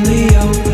Leo. 0.00 0.71